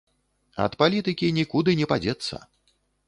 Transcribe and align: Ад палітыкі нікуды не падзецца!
Ад 0.63 0.77
палітыкі 0.81 1.29
нікуды 1.39 1.77
не 1.83 1.89
падзецца! 1.93 2.41